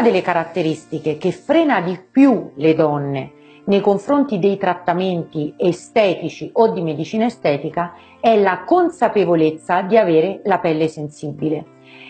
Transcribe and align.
delle 0.00 0.22
caratteristiche 0.22 1.16
che 1.16 1.32
frena 1.32 1.80
di 1.80 1.98
più 2.10 2.52
le 2.56 2.74
donne 2.74 3.32
nei 3.70 3.80
confronti 3.80 4.38
dei 4.38 4.56
trattamenti 4.56 5.54
estetici 5.56 6.50
o 6.54 6.72
di 6.72 6.82
medicina 6.82 7.26
estetica 7.26 7.92
è 8.18 8.36
la 8.36 8.64
consapevolezza 8.64 9.82
di 9.82 9.96
avere 9.96 10.40
la 10.44 10.58
pelle 10.58 10.88
sensibile. 10.88 11.64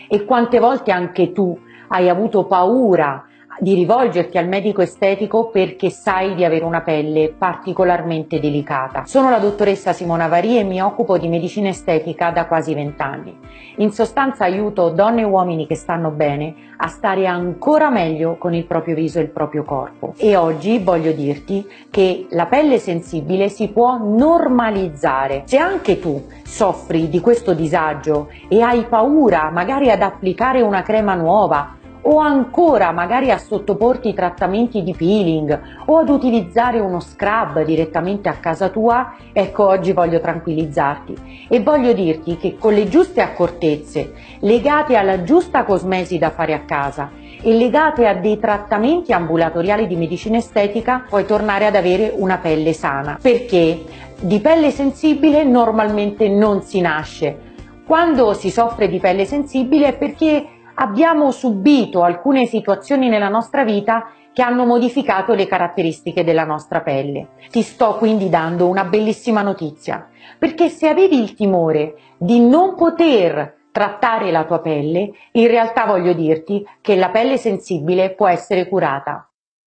E 0.07 0.25
quante 0.25 0.59
volte 0.59 0.91
anche 0.91 1.31
tu 1.31 1.57
hai 1.89 2.09
avuto 2.09 2.45
paura 2.45 3.25
di 3.61 3.75
rivolgerti 3.75 4.39
al 4.39 4.47
medico 4.47 4.81
estetico 4.81 5.49
perché 5.49 5.91
sai 5.91 6.33
di 6.33 6.43
avere 6.43 6.65
una 6.65 6.81
pelle 6.81 7.31
particolarmente 7.37 8.39
delicata. 8.39 9.03
Sono 9.05 9.29
la 9.29 9.37
dottoressa 9.37 9.93
Simona 9.93 10.27
Vari 10.27 10.57
e 10.57 10.63
mi 10.63 10.81
occupo 10.81 11.19
di 11.19 11.27
medicina 11.27 11.69
estetica 11.69 12.31
da 12.31 12.47
quasi 12.47 12.73
vent'anni. 12.73 13.37
In 13.75 13.91
sostanza 13.91 14.45
aiuto 14.45 14.89
donne 14.89 15.21
e 15.21 15.25
uomini 15.25 15.67
che 15.67 15.75
stanno 15.75 16.09
bene 16.09 16.69
a 16.77 16.87
stare 16.87 17.27
ancora 17.27 17.91
meglio 17.91 18.35
con 18.37 18.55
il 18.55 18.65
proprio 18.65 18.95
viso 18.95 19.19
e 19.19 19.21
il 19.21 19.29
proprio 19.29 19.63
corpo. 19.63 20.15
E 20.17 20.35
oggi 20.35 20.79
voglio 20.79 21.11
dirti 21.11 21.63
che 21.91 22.25
la 22.31 22.47
pelle 22.47 22.79
sensibile 22.79 23.47
si 23.49 23.67
può 23.67 23.99
normalizzare. 24.01 25.43
Se 25.45 25.57
anche 25.57 25.99
tu 25.99 26.25
soffri 26.43 27.09
di 27.09 27.19
questo 27.19 27.53
disagio 27.53 28.29
e 28.47 28.59
hai 28.61 28.85
paura 28.85 29.51
magari 29.51 29.91
ad 29.91 30.01
applicare 30.01 30.63
una 30.63 30.81
crema 30.81 31.13
nuova 31.13 31.75
o 32.03 32.17
ancora 32.19 32.91
magari 32.91 33.31
a 33.31 33.37
sottoporti 33.37 34.13
trattamenti 34.13 34.83
di 34.83 34.93
peeling 34.93 35.61
o 35.85 35.97
ad 35.97 36.09
utilizzare 36.09 36.79
uno 36.79 36.99
scrub 36.99 37.63
direttamente 37.63 38.29
a 38.29 38.33
casa 38.33 38.69
tua, 38.69 39.15
ecco 39.33 39.67
oggi 39.67 39.91
voglio 39.91 40.19
tranquillizzarti. 40.19 41.47
E 41.49 41.61
voglio 41.61 41.93
dirti 41.93 42.37
che 42.37 42.57
con 42.57 42.73
le 42.73 42.87
giuste 42.87 43.21
accortezze 43.21 44.13
legate 44.39 44.95
alla 44.95 45.23
giusta 45.23 45.63
cosmesi 45.63 46.17
da 46.17 46.29
fare 46.31 46.53
a 46.53 46.61
casa 46.61 47.11
e 47.41 47.53
legate 47.53 48.07
a 48.07 48.13
dei 48.13 48.39
trattamenti 48.39 49.11
ambulatoriali 49.11 49.87
di 49.87 49.95
medicina 49.95 50.37
estetica 50.37 51.05
puoi 51.07 51.25
tornare 51.25 51.65
ad 51.65 51.75
avere 51.75 52.13
una 52.15 52.37
pelle 52.37 52.73
sana. 52.73 53.17
Perché? 53.21 53.83
Di 54.19 54.39
pelle 54.39 54.69
sensibile 54.69 55.43
normalmente 55.43 56.29
non 56.29 56.61
si 56.61 56.79
nasce. 56.81 57.49
Quando 57.85 58.33
si 58.33 58.51
soffre 58.51 58.87
di 58.87 58.99
pelle 58.99 59.25
sensibile 59.25 59.87
è 59.87 59.97
perché 59.97 60.45
abbiamo 60.81 61.29
subito 61.29 62.01
alcune 62.01 62.47
situazioni 62.47 63.07
nella 63.07 63.29
nostra 63.29 63.63
vita 63.63 64.09
che 64.33 64.41
hanno 64.41 64.65
modificato 64.65 65.33
le 65.33 65.45
caratteristiche 65.45 66.23
della 66.23 66.43
nostra 66.43 66.81
pelle. 66.81 67.29
Ti 67.51 67.61
sto 67.61 67.97
quindi 67.97 68.29
dando 68.29 68.67
una 68.67 68.85
bellissima 68.85 69.43
notizia, 69.43 70.09
perché 70.39 70.69
se 70.69 70.87
avevi 70.87 71.21
il 71.21 71.35
timore 71.35 71.95
di 72.17 72.39
non 72.39 72.75
poter 72.75 73.59
trattare 73.71 74.31
la 74.31 74.43
tua 74.45 74.59
pelle, 74.59 75.11
in 75.33 75.47
realtà 75.47 75.85
voglio 75.85 76.13
dirti 76.13 76.65
che 76.81 76.95
la 76.95 77.09
pelle 77.09 77.37
sensibile 77.37 78.15
può 78.15 78.27
essere 78.27 78.67
curata. 78.67 79.30